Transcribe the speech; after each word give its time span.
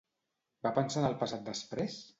Va 0.67 0.71
pensar 0.79 1.01
en 1.05 1.09
el 1.11 1.19
passat 1.23 1.47
després? 1.53 2.05